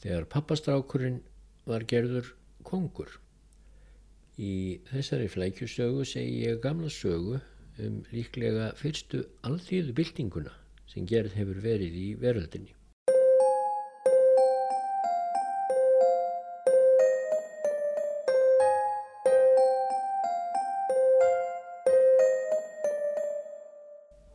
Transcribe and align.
þegar 0.00 0.28
pappastrákurinn 0.32 1.20
var 1.68 1.84
gerður 1.84 2.32
kongur. 2.64 3.12
Í 4.40 4.80
þessari 4.88 5.28
flækjusögu 5.28 6.04
segi 6.08 6.44
ég 6.46 6.60
gamla 6.64 6.88
sögu 6.92 7.40
um 7.80 8.02
líklega 8.12 8.70
fyrstu 8.80 9.24
alþýðu 9.46 9.96
byltinguna 9.96 10.52
sem 10.90 11.06
gerð 11.06 11.36
hefur 11.38 11.60
verið 11.64 11.96
í 11.96 12.06
veröldinni. 12.20 12.74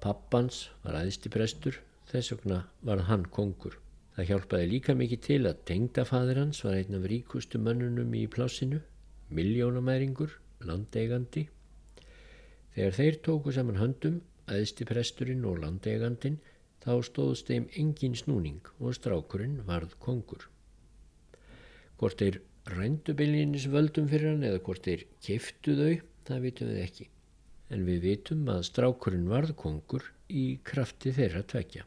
Pappans 0.05 0.68
var 0.84 1.00
æðsti 1.02 1.32
prestur, 1.34 1.79
þess 2.11 2.36
vegna 2.36 2.59
var 2.86 3.07
hann 3.09 3.25
kongur. 3.34 3.79
Það 4.16 4.27
hjálpaði 4.29 4.68
líka 4.71 4.95
mikið 4.95 5.21
til 5.25 5.39
að 5.50 5.61
tengdafadir 5.70 6.39
hans 6.39 6.61
var 6.63 6.77
einn 6.79 6.98
af 6.98 7.07
ríkustu 7.11 7.59
mönnunum 7.59 8.13
í 8.16 8.22
plásinu, 8.31 8.80
miljónamæringur, 9.35 10.38
landeigandi. 10.63 11.45
Þegar 12.75 12.98
þeir 12.99 13.17
tóku 13.27 13.55
saman 13.55 13.81
höndum, 13.81 14.22
æðsti 14.48 14.88
presturinn 14.88 15.44
og 15.49 15.59
landeigandin, 15.63 16.38
þá 16.86 16.94
stóðst 17.09 17.52
þeim 17.52 17.66
engin 17.81 18.16
snúning 18.16 18.62
og 18.80 18.95
strákurinn 18.95 19.58
varð 19.67 19.98
kongur. 19.99 20.47
Hvort 22.00 22.22
þeir 22.22 22.39
rændu 22.75 23.16
byljinis 23.17 23.67
völdum 23.72 24.08
fyrir 24.11 24.31
hann 24.34 24.47
eða 24.47 24.63
hvort 24.63 24.88
þeir 24.88 25.03
kiftu 25.23 25.75
þau, 25.80 25.94
það 26.30 26.47
vitum 26.47 26.72
við 26.72 26.86
ekki 26.86 27.09
en 27.73 27.86
við 27.88 28.03
vitum 28.05 28.45
að 28.53 28.66
strákurinn 28.70 29.30
varð 29.30 29.55
kongur 29.58 30.05
í 30.30 30.45
krafti 30.63 31.13
þeirra 31.16 31.41
tvekja. 31.50 31.86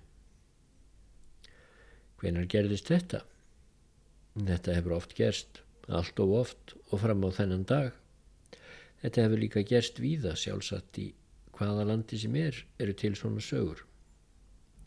Hvenar 2.18 2.48
gerðist 2.50 2.90
þetta? 2.90 3.22
Þetta 4.38 4.74
hefur 4.74 4.94
oft 4.96 5.14
gerst, 5.18 5.60
allt 5.86 6.18
og 6.22 6.34
oft 6.40 6.74
og 6.90 7.02
fram 7.02 7.22
á 7.22 7.30
þennan 7.34 7.66
dag. 7.68 7.92
Þetta 9.02 9.24
hefur 9.24 9.42
líka 9.42 9.62
gerst 9.66 10.00
víða 10.02 10.34
sjálfsagt 10.38 10.98
í 10.98 11.12
hvaða 11.58 11.84
landi 11.90 12.18
sem 12.18 12.34
er 12.38 12.58
eru 12.82 12.94
til 12.98 13.14
svona 13.18 13.42
sögur. 13.42 13.84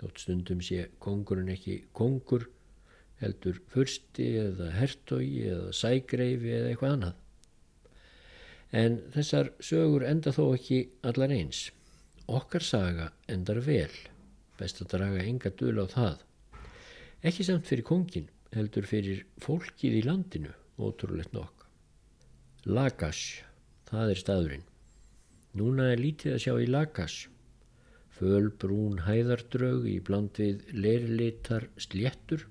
Þótt 0.02 0.23
stundum 0.23 0.64
sé 0.66 0.88
kongurinn 1.04 1.52
ekki 1.54 1.78
kongur, 1.96 2.48
heldur 3.22 3.60
fyrsti 3.72 4.28
eða 4.42 4.72
hertói 4.76 5.28
eða 5.52 5.76
sægreifi 5.78 6.52
eða 6.58 6.72
eitthvað 6.72 6.95
annað. 6.95 7.20
En 8.82 8.98
þessar 9.14 9.52
sögur 9.64 10.08
enda 10.08 10.34
þó 10.36 10.45
ekki 10.56 10.82
allar 11.08 11.32
eins. 11.36 11.70
Okkar 12.32 12.64
saga 12.64 13.12
endar 13.32 13.60
vel, 13.64 13.92
best 14.60 14.84
að 14.84 14.94
draga 14.95 15.23
enga 15.23 15.52
dul 15.60 15.78
á 15.84 15.88
það. 15.92 16.20
Ekki 17.22 17.45
samt 17.45 17.67
fyrir 17.69 17.86
kongin, 17.86 18.30
heldur 18.55 18.88
fyrir 18.89 19.19
fólkið 19.44 19.97
í 20.00 20.02
landinu, 20.08 20.53
ótrúlegt 20.81 21.36
nokk. 21.36 21.67
Lagash, 22.66 23.44
það 23.86 24.14
er 24.14 24.22
staðurinn. 24.22 24.66
Núna 25.59 25.92
er 25.94 26.02
lítið 26.02 26.33
að 26.33 26.42
sjá 26.45 26.55
í 26.64 26.66
Lagash. 26.69 27.30
Fölbrún 28.17 29.03
hæðardrög 29.05 29.86
í 29.92 29.99
bland 30.08 30.42
við 30.42 30.66
leirlitar 30.73 31.67
sléttur. 31.77 32.47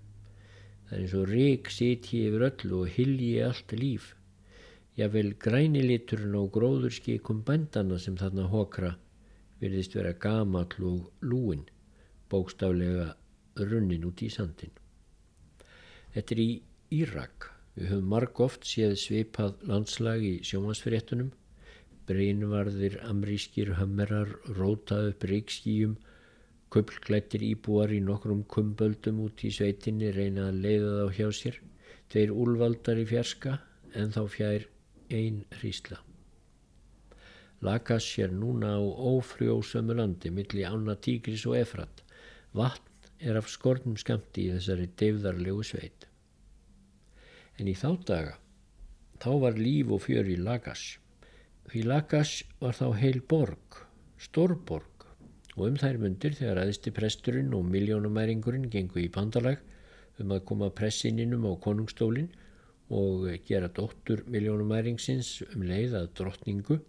Það 0.86 0.96
er 0.96 1.02
eins 1.02 1.18
og 1.18 1.28
rík 1.30 1.70
siti 1.74 2.24
yfir 2.28 2.46
öllu 2.52 2.82
og 2.84 2.94
hilji 2.94 3.36
allt 3.46 3.74
líf. 3.74 4.12
Jável 4.98 5.32
græniliturinn 5.38 6.38
á 6.38 6.42
gróðurskikum 6.46 7.42
bændana 7.46 7.98
sem 7.98 8.18
þarna 8.18 8.46
hokra 8.54 8.94
virðist 9.60 9.94
vera 9.98 10.12
gamall 10.14 10.86
og 10.86 11.26
lúin, 11.26 11.66
bókstaflega 12.30 13.16
runnin 13.56 14.06
út 14.08 14.22
í 14.22 14.30
sandin. 14.32 14.72
Þetta 16.14 16.34
er 16.34 16.42
í 16.42 16.50
Írak. 16.90 17.50
Við 17.78 17.92
höfum 17.92 18.08
marg 18.10 18.40
oft 18.42 18.66
séð 18.66 18.96
svipað 18.98 19.60
landslag 19.70 20.24
í 20.26 20.32
sjómasfyrirtunum, 20.44 21.30
breynvarðir, 22.10 22.98
amrískir, 23.06 23.70
hammerar, 23.78 24.32
rótað 24.58 25.12
upp 25.12 25.26
reikskíum, 25.30 25.94
köplklættir 26.74 27.44
íbúar 27.46 27.94
í 27.94 28.00
nokkrum 28.02 28.42
kumböldum 28.50 29.22
út 29.26 29.46
í 29.46 29.52
sveitinni 29.54 30.10
reyna 30.14 30.48
að 30.50 30.60
leiða 30.66 30.92
þá 30.98 31.16
hjá 31.18 31.30
sér, 31.38 31.62
tveir 32.10 32.34
úlvaldar 32.34 32.98
í 32.98 33.06
fjarska 33.06 33.56
en 33.94 34.14
þá 34.14 34.22
fjær 34.34 34.66
ein 35.14 35.44
hrísla. 35.60 36.02
Lakas 37.62 38.06
sér 38.06 38.34
núna 38.34 38.76
á 38.78 38.82
ófrjósömu 38.82 39.94
landi 39.94 40.30
milli 40.34 40.66
ána 40.66 40.96
tígris 40.96 41.46
og 41.46 41.58
efrat. 41.60 42.02
Vatn 42.56 42.89
er 43.20 43.36
af 43.36 43.48
skornum 43.52 43.96
skamti 44.00 44.46
í 44.48 44.54
þessari 44.54 44.88
deyfðarlegu 45.00 45.64
sveit. 45.66 46.06
En 47.60 47.68
í 47.68 47.74
þá 47.76 47.90
daga, 48.08 48.36
þá 49.20 49.30
var 49.44 49.58
líf 49.60 49.92
og 49.92 50.04
fjör 50.06 50.30
í 50.32 50.38
Lakas. 50.40 50.84
Því 51.68 51.82
Lakas 51.86 52.36
var 52.60 52.76
þá 52.76 52.86
heil 53.02 53.20
borg, 53.20 53.82
stórborg 54.18 55.04
og 55.56 55.66
um 55.66 55.76
þær 55.80 55.98
mundir 56.00 56.36
þegar 56.38 56.62
aðisti 56.62 56.92
presturinn 56.96 57.52
og 57.56 57.66
miljónumæringurinn 57.68 58.70
gengu 58.72 59.02
í 59.02 59.10
bandalag 59.12 59.60
um 60.20 60.32
að 60.34 60.44
koma 60.48 60.70
pressininum 60.76 61.44
á 61.48 61.52
konungstólinn 61.60 62.30
og 62.90 63.28
gera 63.46 63.68
dóttur 63.70 64.24
miljónumæringsins 64.26 65.44
um 65.52 65.62
leið 65.68 65.94
að 66.00 66.08
drottningu, 66.18 66.80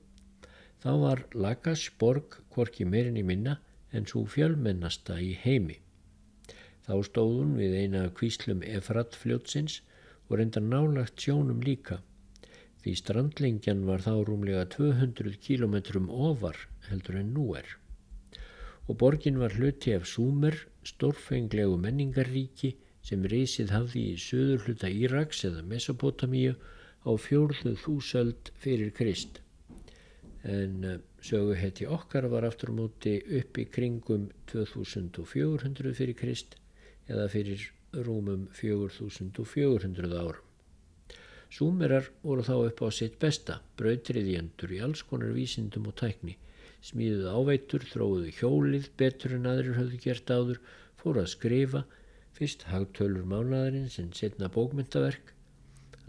þá 0.81 0.91
var 1.03 1.25
Lagasborg 1.37 2.39
hvorki 2.55 2.87
meirinni 2.89 3.23
minna 3.27 3.59
en 3.91 4.07
svo 4.09 4.23
fjölmennasta 4.25 5.19
í 5.21 5.35
heimi. 5.43 5.77
Þá 6.87 6.95
stóðun 7.05 7.51
við 7.59 7.75
eina 7.77 7.99
kvíslum 8.17 8.63
Efratfljótsins 8.65 9.81
og 10.27 10.39
reyndar 10.39 10.63
nálagt 10.65 11.21
sjónum 11.21 11.59
líka, 11.61 11.99
því 12.81 12.93
strandlingjan 12.97 13.83
var 13.85 14.01
þá 14.01 14.13
rúmlega 14.25 14.63
200 14.73 15.35
km 15.45 15.75
ofar 16.09 16.57
heldur 16.87 17.19
en 17.19 17.33
nú 17.35 17.51
er. 17.59 17.67
Og 18.89 18.97
borgin 19.03 19.37
var 19.37 19.53
hluti 19.59 19.93
af 19.93 20.07
Súmer, 20.09 20.57
stórfenglegu 20.81 21.77
menningarríki 21.83 22.73
sem 23.05 23.27
reysið 23.29 23.75
hafði 23.75 24.05
í 24.13 24.17
söður 24.23 24.65
hluta 24.65 24.89
Íraks 24.89 25.43
eða 25.49 25.61
Mesopotamíu 25.69 26.55
á 27.05 27.11
fjórðu 27.27 27.75
þúsöld 27.83 28.49
fyrir 28.63 28.89
Krist. 28.97 29.43
En 30.41 30.81
uh, 30.81 30.97
söguhetti 31.21 31.85
okkar 31.85 32.25
var 32.33 32.49
aftur 32.49 32.73
á 32.73 32.79
móti 32.81 33.19
upp 33.37 33.61
í 33.61 33.67
kringum 33.69 34.31
2400 34.49 35.93
fyrir 35.93 36.17
Krist 36.17 36.57
eða 37.07 37.27
fyrir 37.33 37.67
rúmum 37.93 38.47
4400 38.57 40.11
árum. 40.19 40.47
Súmerar 41.51 42.11
voru 42.23 42.45
þá 42.47 42.53
upp 42.69 42.83
á 42.85 42.89
sitt 42.95 43.17
besta, 43.19 43.59
brautriðjendur 43.79 44.71
í 44.71 44.79
alls 44.85 45.01
konar 45.03 45.33
vísindum 45.35 45.89
og 45.91 45.97
tækni, 45.99 46.37
smíðuð 46.79 47.27
áveitur, 47.33 47.83
þróuðu 47.91 48.35
hjólið 48.37 48.91
betur 48.97 49.35
en 49.35 49.49
aðrir 49.51 49.79
höfðu 49.81 49.99
gert 50.05 50.31
áður, 50.31 50.61
fóru 51.01 51.25
að 51.25 51.33
skrifa, 51.33 51.83
Fyrst 52.41 52.63
hagtölur 52.71 53.25
mánadarins 53.27 53.99
en 54.01 54.07
setna 54.17 54.47
bókmyndaverk. 54.49 55.33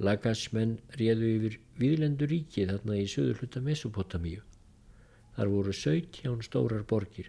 Lagasmenn 0.06 0.78
réðu 0.96 1.26
yfir 1.36 1.56
viðlendur 1.80 2.30
ríki 2.32 2.66
þarna 2.70 2.98
í 3.00 3.08
söður 3.10 3.42
hluta 3.42 3.60
Mesopotamíu. 3.66 4.40
Þar 5.36 5.50
voru 5.52 5.74
söйтján 5.76 6.44
stórar 6.46 6.86
borgir, 6.88 7.28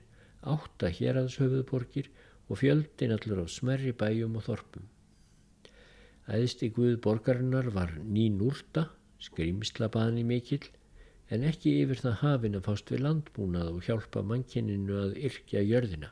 átta 0.53 0.91
héraðshöfuðborgir 0.93 2.07
og 2.13 2.21
fjöldin 2.51 3.15
allur 3.15 3.43
á 3.43 3.47
smerri 3.47 3.93
bæjum 3.95 4.39
og 4.39 4.47
þorpum. 4.47 4.89
Æðsti 6.27 6.71
guð 6.75 6.97
borgarinnar 7.03 7.69
var 7.75 7.93
Nínúrta, 7.99 8.87
skrimslabaðni 9.19 10.23
mikill, 10.27 10.65
en 11.29 11.45
ekki 11.47 11.77
yfir 11.83 12.03
það 12.03 12.19
hafin 12.25 12.59
að 12.59 12.67
fást 12.67 12.91
við 12.91 13.05
landbúnað 13.05 13.71
og 13.75 13.87
hjálpa 13.87 14.23
mannkinninu 14.27 14.99
að 15.05 15.15
yrkja 15.29 15.63
jörðina 15.63 16.11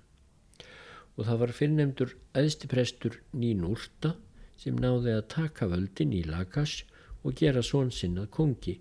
og 1.18 1.28
það 1.28 1.41
var 1.44 1.52
fyrrnemdur 1.56 2.14
æðstiprestur 2.40 3.18
Nínúrta 3.38 4.16
sem 4.62 4.78
náði 4.80 5.16
að 5.18 5.28
taka 5.34 5.68
völdin 5.70 6.16
í 6.16 6.23
Lagas 6.28 6.82
og 7.22 7.35
gera 7.41 7.64
svonsinn 7.66 8.20
að 8.22 8.32
kongi 8.38 8.78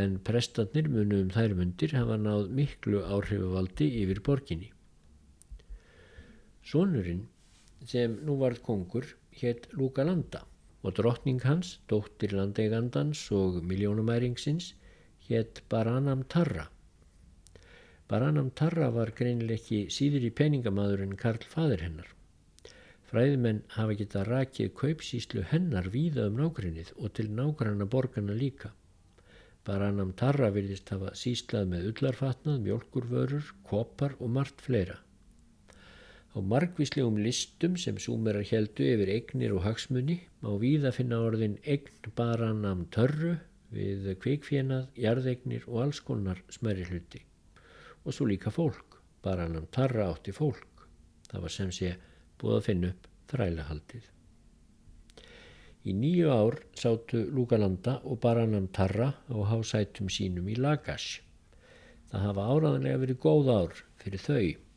en 0.00 0.16
prestatnir 0.26 0.88
munum 0.90 1.30
þær 1.34 1.56
mundir 1.58 1.94
hafa 1.98 2.16
náð 2.18 2.50
miklu 2.54 3.02
áhrifavaldi 3.02 3.88
yfir 4.02 4.22
borginni. 4.26 4.70
Sónurinn 6.64 7.26
sem 7.86 8.18
nú 8.26 8.36
varð 8.40 8.60
kongur 8.66 9.06
hétt 9.42 9.70
Lúkalanda 9.72 10.44
og 10.82 10.96
drottning 10.96 11.40
hans, 11.44 11.78
dóttir 11.88 12.36
landeigandans 12.36 13.28
og 13.36 13.62
miljónumæringsins 13.64 14.74
hétt 15.28 15.64
Baranam 15.68 16.24
Tarra 16.24 16.70
Baranam 18.10 18.48
Tarra 18.58 18.88
var 18.90 19.12
greinileg 19.18 19.60
ekki 19.60 19.76
síður 19.94 20.24
í 20.26 20.30
peningamaður 20.38 21.02
en 21.04 21.12
Karl 21.18 21.44
fadir 21.50 21.84
hennar. 21.84 22.08
Fræðmenn 23.10 23.60
hafa 23.76 23.94
getað 24.00 24.26
rakið 24.28 24.72
kaupsíslu 24.80 25.44
hennar 25.50 25.86
víða 25.94 26.24
um 26.30 26.40
nákvæmnið 26.40 26.90
og 26.96 27.12
til 27.18 27.28
nákvæmna 27.36 27.86
borgarna 27.92 28.34
líka. 28.40 28.72
Baranam 29.62 30.10
Tarra 30.22 30.50
vilist 30.56 30.90
hafa 30.90 31.12
síslað 31.22 31.70
með 31.70 31.86
ullarfatnað, 31.92 32.58
mjölkurvörur, 32.66 33.54
kopar 33.70 34.18
og 34.18 34.34
margt 34.40 34.66
fleira. 34.66 34.98
Á 36.30 36.38
margvíslegum 36.38 37.16
listum 37.18 37.72
sem 37.74 37.96
súmerar 37.98 38.44
heldu 38.46 38.84
yfir 38.86 39.10
eignir 39.16 39.50
og 39.56 39.64
hagsmunni 39.64 40.20
má 40.44 40.52
víða 40.62 40.92
finna 40.94 41.18
orðin 41.26 41.56
eign 41.66 42.12
baranam 42.20 42.84
törru 42.94 43.32
við 43.74 44.06
kvikfjenað, 44.22 44.86
jarðeignir 44.94 45.66
og 45.66 45.80
alls 45.84 46.00
konar 46.06 46.38
smæri 46.54 46.86
hluti. 46.86 47.24
Og 48.06 48.14
svo 48.14 48.28
líka 48.30 48.54
fólk, 48.54 49.00
baranam 49.26 49.66
tarra 49.74 50.06
átti 50.12 50.30
fólk. 50.30 50.86
Það 51.26 51.44
var 51.48 51.56
sem 51.56 51.74
sé 51.74 51.92
búið 52.38 52.56
að 52.60 52.66
finna 52.68 52.94
upp 52.94 53.10
þrælahaldið. 53.34 54.06
Í 55.82 55.98
nýju 55.98 56.30
ár 56.30 56.62
sátu 56.78 57.26
Lúgalanda 57.34 57.98
og 58.06 58.22
baranam 58.22 58.70
tarra 58.70 59.16
á 59.26 59.36
hásætum 59.50 60.06
sínum 60.06 60.46
í 60.46 60.54
Lagash. 60.54 61.24
Það 62.14 62.26
hafa 62.30 62.50
áraðanlega 62.54 63.06
verið 63.06 63.22
góð 63.26 63.54
ár 63.58 63.80
fyrir 63.98 64.28
þau 64.30 64.69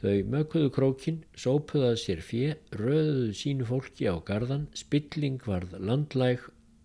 Þau 0.00 0.16
mökuðu 0.32 0.70
krókin, 0.76 1.22
sópuðað 1.40 1.94
sér 2.02 2.18
fjö, 2.20 2.48
röðuðu 2.76 3.30
sínu 3.38 3.68
fólki 3.68 4.08
á 4.12 4.20
gardan, 4.28 4.66
spilling 4.76 5.38
varð 5.48 5.72
landlæg, 5.80 6.42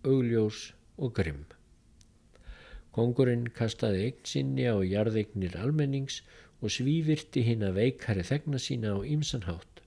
augljós 0.08 0.70
og 0.96 1.12
grimm. 1.18 1.42
Kongurinn 2.96 3.50
kastaði 3.56 4.06
eign 4.06 4.22
sinni 4.30 4.64
á 4.64 4.76
jarðeignir 4.80 5.58
almennings 5.60 6.22
og 6.62 6.72
svívirti 6.72 7.42
hinn 7.44 7.64
að 7.66 7.78
veikari 7.80 8.24
þegna 8.24 8.60
sína 8.64 8.94
á 8.96 8.98
ímsanhátt. 9.04 9.82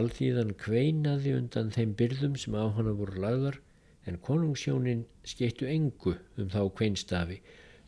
Alþýðan 0.00 0.54
kveinaði 0.60 1.34
undan 1.36 1.72
þeim 1.74 1.92
byrðum 1.98 2.38
sem 2.40 2.56
á 2.56 2.64
hana 2.76 2.94
voru 2.96 3.20
lagðar 3.24 3.58
en 4.08 4.20
konungsjónin 4.26 5.02
skeittu 5.32 5.68
engu 5.68 6.14
um 6.38 6.48
þá 6.52 6.62
kveinstafi. 6.78 7.40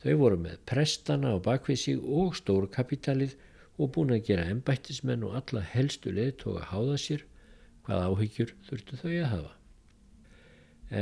Þau 0.02 0.14
voru 0.24 0.40
með 0.44 0.60
prestana 0.68 1.32
á 1.32 1.38
bakvið 1.40 1.82
sig 1.84 2.04
og 2.20 2.36
stórkapitalið 2.36 3.36
og 3.78 3.92
búin 3.94 4.12
að 4.14 4.26
gera 4.28 4.48
ennbættismenn 4.52 5.24
og 5.26 5.36
alla 5.40 5.62
helstu 5.72 6.12
leðtóga 6.14 6.68
háða 6.72 6.98
sér 7.00 7.24
hvað 7.86 8.06
áhyggjur 8.08 8.54
þurftu 8.68 8.98
þau 9.00 9.10
að 9.12 9.30
hafa. 9.32 9.52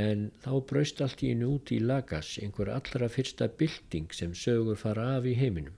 En 0.01 0.29
þá 0.43 0.51
braust 0.69 1.01
allt 1.03 1.21
í 1.25 1.33
einu 1.33 1.49
út 1.57 1.71
í 1.75 1.81
Lagas 1.83 2.37
einhver 2.39 2.71
allra 2.71 3.09
fyrsta 3.11 3.49
bylting 3.59 4.13
sem 4.15 4.35
sögur 4.37 4.79
fara 4.79 5.09
af 5.17 5.27
í 5.27 5.35
heiminum. 5.35 5.75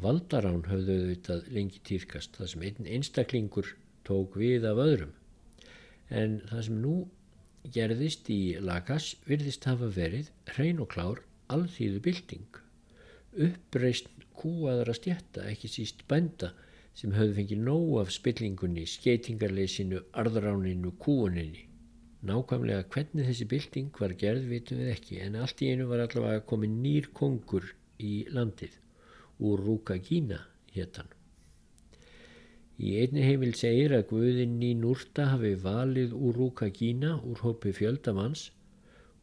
Valdarán 0.00 0.64
höfðu 0.66 0.96
auðvitað 1.00 1.50
lengi 1.54 1.82
týrkast 1.86 2.38
það 2.38 2.50
sem 2.52 2.64
einn 2.68 2.88
einstaklingur 2.96 3.68
tók 4.08 4.38
við 4.40 4.64
af 4.70 4.80
öðrum. 4.86 5.12
En 6.08 6.40
það 6.48 6.64
sem 6.68 6.80
nú 6.80 6.94
gerðist 7.76 8.30
í 8.32 8.40
Lagas 8.60 9.12
virðist 9.28 9.68
hafa 9.68 9.92
verið 9.92 10.32
hrein 10.54 10.80
og 10.82 10.90
klár 10.96 11.22
alþýðu 11.52 12.00
bylting. 12.08 12.58
Uppreist 13.44 14.08
kúaðara 14.38 14.94
stjætta, 14.96 15.44
ekki 15.50 15.70
síst 15.70 16.04
bænda 16.10 16.52
sem 16.94 17.14
höfðu 17.14 17.36
fengið 17.38 17.62
nóg 17.66 17.92
af 18.02 18.12
spillingunni, 18.14 18.84
skeitingarleysinu, 18.86 20.02
arðráninu, 20.20 20.92
kúuninni. 21.02 21.64
Nákvæmlega 22.24 22.86
hvernig 22.94 23.26
þessi 23.28 23.46
bylting 23.50 23.98
var 24.00 24.14
gerð 24.20 24.46
vitum 24.48 24.80
við 24.80 24.92
ekki 24.94 25.18
en 25.20 25.34
allt 25.36 25.60
í 25.60 25.72
einu 25.72 25.90
var 25.90 26.04
allavega 26.06 26.44
komið 26.48 26.78
nýr 26.84 27.10
kongur 27.18 27.66
í 28.00 28.14
landið 28.32 28.78
úr 29.44 29.60
Rúka 29.66 29.98
Gína 30.00 30.38
héttan. 30.72 31.10
Í 32.80 32.96
einni 33.02 33.26
heimil 33.26 33.52
segir 33.58 33.92
að 33.94 34.08
Guðinn 34.10 34.62
í 34.64 34.72
Núrta 34.78 35.28
hafi 35.34 35.52
valið 35.62 36.14
úr 36.16 36.40
Rúka 36.40 36.70
Gína 36.74 37.18
úr 37.22 37.42
hópi 37.44 37.74
fjöldamanns 37.76 38.48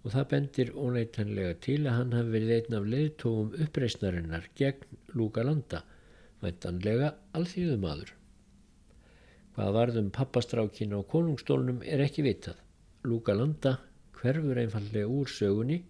og 0.02 0.14
það 0.16 0.28
bendir 0.34 0.72
óneitanlega 0.74 1.58
til 1.62 1.82
að 1.86 1.98
hann 2.00 2.16
hafi 2.18 2.34
verið 2.36 2.54
einn 2.56 2.78
af 2.80 2.88
leðtóum 2.94 3.52
uppreysnarinnar 3.66 4.48
gegn 4.58 4.98
Lúgalanda, 5.18 5.84
væntanlega 6.42 7.12
alþýðumadur. 7.38 8.16
Hvað 9.56 9.74
varðum 9.78 10.10
pappastrákin 10.16 10.96
á 10.98 11.00
konungstólnum 11.14 11.84
er 11.86 12.02
ekki 12.06 12.26
vitað. 12.26 12.58
Lúgalanda 13.06 13.78
hverfur 14.18 14.62
einfallega 14.62 15.10
úr 15.10 15.30
sögunni 15.30 15.82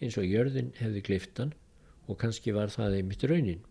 eins 0.00 0.18
og 0.20 0.28
jörðin 0.28 0.70
hefði 0.78 1.02
kliftan 1.08 1.54
og 2.06 2.18
kannski 2.20 2.54
var 2.54 2.70
það 2.72 3.00
einmitt 3.00 3.24
raunin. 3.26 3.64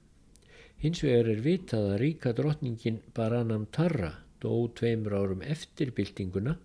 Hins 0.80 1.04
vegar 1.04 1.30
er 1.32 1.44
vitað 1.44 1.94
að 1.94 2.00
ríka 2.04 2.34
drotningin 2.36 3.02
Baranam 3.16 3.66
Tarra 3.72 4.12
dó 4.44 4.52
tveimur 4.76 5.16
árum 5.20 5.42
eftir 5.44 5.92
byltinguna 5.96 6.56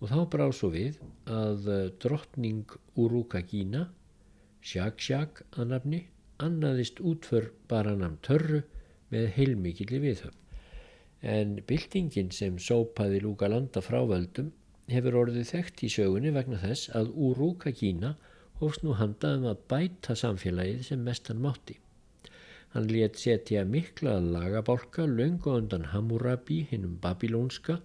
og 0.00 0.08
þá 0.08 0.20
brá 0.32 0.46
svo 0.56 0.70
við 0.72 0.98
að 1.28 1.66
eh, 1.68 1.88
drottning 2.02 2.64
Uruka 2.96 3.42
Gína, 3.44 3.86
Shag-Shag 4.64 5.42
að 5.56 5.74
nafni, 5.74 6.00
annaðist 6.40 7.00
útför 7.04 7.50
baranam 7.68 8.16
törru 8.24 8.62
með 9.12 9.26
heilmikilli 9.36 10.00
viðhöfn. 10.00 10.38
En 11.20 11.58
byltingin 11.68 12.30
sem 12.32 12.56
sópaði 12.56 13.20
Lúka 13.20 13.50
landa 13.52 13.82
frá 13.84 14.00
völdum 14.08 14.54
hefur 14.90 15.18
orðið 15.20 15.50
þekkt 15.52 15.84
í 15.84 15.90
sögunni 15.92 16.32
vegna 16.32 16.60
þess 16.62 16.88
að 16.96 17.12
Uruka 17.28 17.72
Gína 17.76 18.14
hófst 18.60 18.84
nú 18.84 18.96
handaðum 18.96 19.50
að 19.52 19.60
bæta 19.68 20.16
samfélagið 20.16 20.82
sem 20.88 21.04
mestan 21.04 21.44
mátti. 21.44 21.76
Hann 22.72 22.88
let 22.88 23.18
setja 23.18 23.66
mikla 23.66 24.16
lagabálka 24.22 25.04
löngu 25.04 25.56
undan 25.58 25.88
Hammurabi 25.92 26.62
hinnum 26.70 26.96
babilónska 27.02 27.80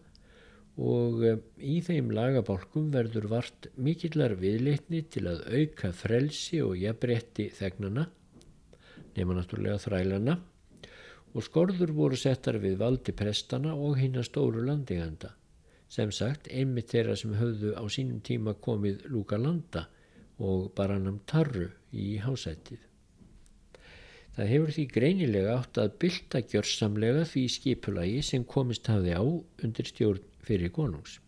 og 0.76 1.22
eh, 1.24 1.38
í 1.60 1.80
þeim 1.84 2.12
lagabálkum 2.16 2.90
verður 2.92 3.30
vart 3.32 3.70
mikillar 3.80 4.36
viðleitni 4.40 5.06
til 5.12 5.28
að 5.32 5.46
auka 5.48 5.92
frelsi 5.96 6.60
og 6.64 6.76
jafnrétti 6.80 7.48
þegnana, 7.56 8.10
nema 9.16 9.38
náttúrulega 9.38 9.80
þrælana, 9.86 10.38
og 11.36 11.44
skorður 11.44 11.92
voru 11.96 12.20
settar 12.20 12.60
við 12.64 12.78
valdi 12.80 13.16
prestana 13.16 13.76
og 13.76 14.00
hinn 14.00 14.20
að 14.20 14.30
stóru 14.30 14.64
landiganda, 14.68 15.34
sem 15.88 16.12
sagt 16.12 16.48
einmitt 16.52 16.92
þeirra 16.92 17.16
sem 17.20 17.36
höfðu 17.36 17.76
á 17.76 17.84
sínum 17.92 18.20
tíma 18.24 18.56
komið 18.60 19.08
lúka 19.12 19.40
landa 19.40 19.88
og 20.40 20.74
baranam 20.76 21.22
tarru 21.28 21.70
í 21.92 22.18
hásætið. 22.20 22.95
Það 24.36 24.50
hefur 24.52 24.72
því 24.76 24.84
greinilega 24.92 25.52
átt 25.56 25.78
að 25.80 25.94
bylta 26.04 26.42
gjörsamlega 26.52 27.22
því 27.30 27.44
skipulagi 27.54 28.24
sem 28.30 28.44
komist 28.44 28.90
hafði 28.92 29.14
á 29.16 29.24
undir 29.24 29.88
stjórn 29.88 30.26
fyrir 30.44 30.74
konungs. 30.76 31.22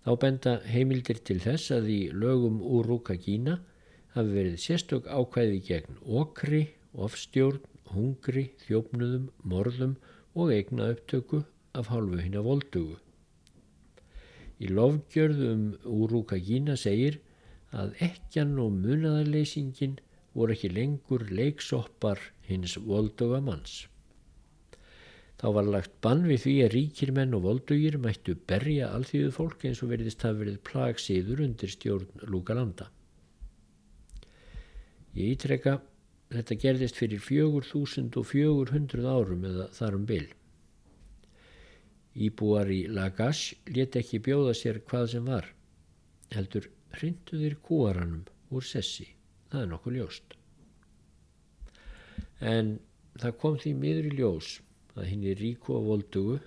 Þá 0.00 0.12
benda 0.22 0.54
heimildir 0.64 1.20
til 1.28 1.36
þess 1.44 1.74
að 1.76 1.90
í 1.92 1.98
lögum 2.22 2.62
úr 2.64 2.88
Rúka 2.88 3.18
Kína 3.20 3.58
hafi 4.14 4.32
verið 4.32 4.56
sérstök 4.62 5.10
ákvæði 5.12 5.60
gegn 5.68 6.00
okri, 6.22 6.62
ofstjórn, 6.96 7.60
hungri, 7.92 8.48
þjófnuðum, 8.64 9.28
morðum 9.44 9.96
og 10.32 10.54
eigna 10.56 10.88
upptöku 10.94 11.44
af 11.76 11.92
hálfu 11.92 12.22
hinn 12.22 12.38
að 12.40 12.48
voldugu. 12.48 12.96
Í 14.60 14.72
lofgjörðum 14.72 15.66
úr 15.84 16.16
Rúka 16.16 16.40
Kína 16.40 16.80
segir 16.80 17.20
að 17.76 17.92
ekkjan 18.08 18.56
og 18.58 18.72
munaðarleysingin 18.80 20.00
voru 20.36 20.54
ekki 20.54 20.70
lengur 20.72 21.26
leiksoppar 21.30 22.20
hins 22.48 22.76
volduga 22.78 23.40
manns. 23.44 23.86
Þá 25.40 25.46
var 25.56 25.68
lagt 25.72 25.92
bann 26.04 26.26
við 26.28 26.42
því 26.44 26.54
að 26.64 26.72
ríkir 26.74 27.10
menn 27.16 27.36
og 27.36 27.46
voldugir 27.46 27.96
mættu 27.98 28.34
berja 28.50 28.90
alþýðu 28.92 29.30
fólk 29.32 29.62
eins 29.64 29.80
og 29.80 29.92
veriðist 29.94 30.24
hafi 30.26 30.42
verið 30.42 30.58
plagsíður 30.68 31.44
undir 31.46 31.72
stjórn 31.72 32.26
Lúkalanda. 32.28 32.90
Ég 35.16 35.32
ítreka 35.34 35.78
þetta 36.30 36.58
gerðist 36.64 37.00
fyrir 37.00 37.22
fjögur 37.24 37.64
þúsund 37.66 38.18
og 38.20 38.28
fjögur 38.30 38.74
hundruð 38.74 39.08
árum 39.08 39.46
eða 39.48 39.70
þarum 39.78 40.04
byl. 40.10 40.26
Íbúar 42.20 42.68
í 42.74 42.82
Lagash 42.90 43.54
let 43.72 43.96
ekki 43.96 44.20
bjóða 44.26 44.52
sér 44.58 44.82
hvað 44.84 45.06
sem 45.14 45.24
var. 45.30 45.48
Heldur 46.34 46.68
hrinduðir 46.98 47.56
kúaranum 47.64 48.28
úr 48.52 48.66
sessi. 48.66 49.08
Það 49.50 49.62
er 49.64 49.70
nokkuð 49.72 49.96
ljóst. 49.98 50.34
En 52.40 52.78
það 53.20 53.36
kom 53.42 53.60
því 53.60 53.74
miður 53.82 54.08
í 54.10 54.16
ljós 54.20 54.50
að 54.96 55.08
hinn 55.10 55.24
er 55.30 55.40
ríku 55.42 55.74
og 55.76 55.86
voldugu, 55.90 56.40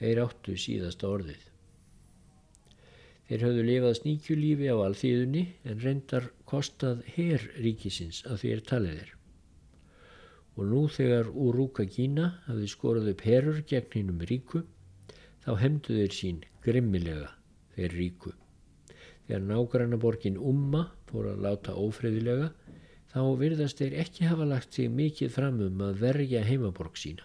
þeir 0.00 0.20
áttu 0.24 0.56
síðasta 0.58 1.10
orðið. 1.12 1.42
Þeir 3.28 3.44
höfðu 3.46 3.64
lifað 3.68 3.98
sníkjulífi 4.00 4.70
á 4.72 4.76
alþýðunni 4.82 5.42
en 5.70 5.82
reyndar 5.84 6.26
kostað 6.48 7.04
herr 7.14 7.44
ríkisins 7.64 8.24
að 8.28 8.42
því 8.42 8.50
er 8.56 8.64
talið 8.72 8.98
er. 9.04 9.14
Og 10.58 10.68
nú 10.68 10.82
þegar 10.92 11.30
Úrúka 11.30 11.86
Kína 11.88 12.28
hafði 12.48 12.68
skorað 12.68 13.12
upp 13.14 13.24
herrur 13.24 13.62
gegn 13.68 13.96
hinnum 13.96 14.26
ríku, 14.28 14.66
þá 15.44 15.52
hemdu 15.62 15.96
þeir 15.96 16.16
sín 16.18 16.44
grimmilega 16.66 17.30
þeir 17.76 17.96
ríku. 18.00 18.34
Þegar 19.32 19.44
nágrannaborgin 19.48 20.34
Umma 20.36 20.80
fór 21.08 21.30
að 21.30 21.38
láta 21.40 21.72
ófriðilega, 21.80 22.50
þá 23.08 23.20
virðast 23.40 23.78
þeir 23.80 23.94
ekki 24.02 24.26
hafa 24.28 24.44
lagt 24.50 24.76
sig 24.76 24.90
mikið 24.92 25.30
fram 25.32 25.62
um 25.64 25.80
að 25.86 26.02
verja 26.02 26.42
heimaborg 26.44 27.00
sína. 27.00 27.24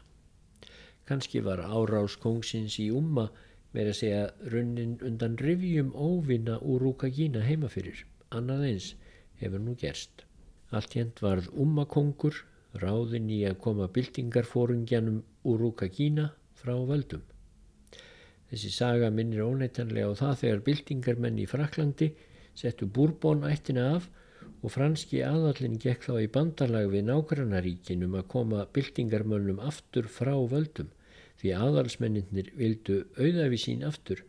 Kanski 1.04 1.42
var 1.44 1.66
árás 1.68 2.16
kongsins 2.24 2.78
í 2.80 2.88
umma 2.96 3.26
verið 3.76 3.92
að 3.92 4.00
segja 4.00 4.24
runnin 4.56 4.96
undan 5.10 5.36
rivjum 5.44 5.92
óvinna 5.92 6.56
úr 6.64 6.88
Rúkagína 6.88 7.44
heima 7.44 7.68
fyrir. 7.76 8.06
Annað 8.32 8.70
eins 8.70 8.90
hefur 9.44 9.68
nú 9.68 9.76
gerst. 9.76 10.24
Allt 10.72 10.96
hérnt 10.96 11.20
varð 11.20 11.52
ummakongur, 11.60 12.40
ráðin 12.80 13.28
í 13.36 13.44
að 13.52 13.60
koma 13.68 13.92
byltingarfórungjanum 13.92 15.26
úr 15.44 15.66
Rúkagína 15.66 16.32
frá 16.56 16.78
völdum. 16.88 17.28
Þessi 18.52 18.72
saga 18.72 19.10
minnir 19.12 19.44
óneitanlega 19.44 20.14
á 20.14 20.20
það 20.22 20.38
þegar 20.42 20.62
byltingarmenn 20.68 21.42
í 21.44 21.48
Fraklandi 21.52 22.12
settu 22.58 22.88
búrbón 22.98 23.44
ættina 23.48 23.90
af 23.98 24.08
og 24.64 24.72
franski 24.74 25.20
aðallin 25.26 25.76
gekk 25.84 26.08
þá 26.08 26.14
í 26.24 26.30
bandalag 26.38 26.88
við 26.94 27.04
nágrannaríkin 27.10 28.06
um 28.08 28.16
að 28.20 28.30
koma 28.34 28.64
byltingarmönnum 28.78 29.60
aftur 29.72 30.08
frá 30.12 30.34
völdum 30.54 30.94
því 31.42 31.54
aðalsmenninir 31.58 32.54
vildu 32.58 33.02
auðafi 33.20 33.60
sín 33.62 33.84
aftur. 33.86 34.24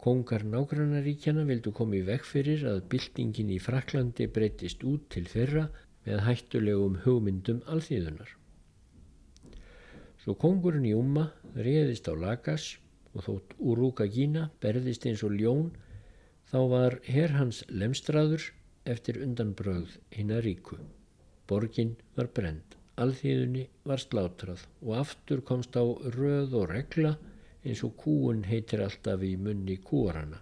Kongar 0.00 0.44
nágrannaríkjana 0.44 1.44
vildu 1.48 1.72
koma 1.76 1.98
í 1.98 2.04
veg 2.06 2.24
fyrir 2.28 2.64
að 2.68 2.82
byltingin 2.92 3.52
í 3.52 3.60
Fraklandi 3.62 4.28
breytist 4.28 4.84
út 4.84 5.08
til 5.12 5.24
þeirra 5.28 5.66
með 6.04 6.24
hættulegum 6.28 6.98
hugmyndum 7.04 7.62
alþýðunar. 7.72 8.30
Svo 10.24 10.36
kongurinn 10.40 10.88
í 10.88 10.94
Umma 10.96 11.30
reyðist 11.56 12.08
á 12.08 12.14
Lagas 12.16 12.74
og 13.14 13.26
þótt 13.26 13.56
Úrúka 13.58 14.06
Gína 14.10 14.48
berðist 14.62 15.06
eins 15.08 15.22
og 15.26 15.34
ljón 15.38 15.70
þá 16.50 16.58
var 16.70 16.98
herr 17.06 17.34
hans 17.38 17.62
lemstraður 17.70 18.50
eftir 18.84 19.20
undanbröð 19.24 19.96
hinn 20.14 20.32
að 20.34 20.44
ríku. 20.48 20.78
Borgin 21.48 21.94
var 22.16 22.28
brend, 22.36 22.76
alþýðunni 23.00 23.68
var 23.88 24.02
slátrað 24.02 24.66
og 24.82 24.96
aftur 25.00 25.44
komst 25.46 25.76
á 25.78 25.84
röð 26.16 26.56
og 26.60 26.68
regla 26.72 27.14
eins 27.64 27.84
og 27.86 27.94
kúun 28.00 28.44
heitir 28.48 28.82
alltaf 28.84 29.22
í 29.24 29.34
munni 29.40 29.78
kúarana. 29.80 30.40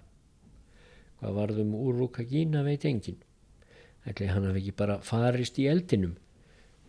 Hvað 1.20 1.38
varðum 1.38 1.76
úrúka 1.78 2.24
gína 2.26 2.64
veit 2.66 2.84
engin. 2.88 3.20
Ætli 4.08 4.26
hann 4.26 4.48
hafi 4.48 4.64
ekki 4.64 4.74
bara 4.80 4.98
farist 5.06 5.60
í 5.62 5.68
eldinum 5.70 6.16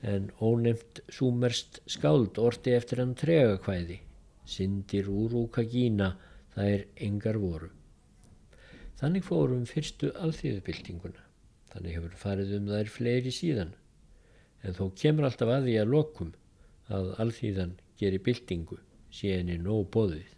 en 0.04 0.32
ónefnt 0.42 1.04
súmerst 1.14 1.80
skáld 1.88 2.40
orti 2.42 2.74
eftir 2.76 3.00
hann 3.04 3.14
trega 3.16 3.60
hvæði. 3.64 4.00
Sindir 4.46 5.10
úrúka 5.10 5.64
gína 5.64 6.14
það 6.56 6.70
er 6.76 6.86
engar 7.08 7.40
voru. 7.42 7.70
Þannig 9.00 9.26
fórum 9.28 9.66
fyrstu 9.68 10.12
alþýðubildinguna. 10.24 11.24
Þannig 11.74 11.98
hefur 11.98 12.20
farið 12.22 12.54
um 12.60 12.70
þær 12.70 12.92
fleiri 12.94 13.34
síðan. 13.34 13.74
En 14.64 14.78
þó 14.78 14.86
kemur 15.00 15.28
alltaf 15.28 15.50
að 15.50 15.68
því 15.68 15.80
að 15.82 15.92
lokum 15.96 16.32
að 16.94 17.10
alþýðan 17.24 17.74
gerir 18.00 18.24
byltingu 18.24 18.80
síðan 19.14 19.52
er 19.56 19.64
nóg 19.64 19.90
bóðið. 19.94 20.30